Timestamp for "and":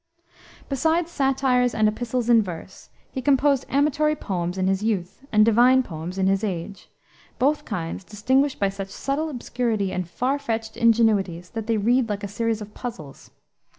1.75-1.87, 5.31-5.45, 9.91-10.09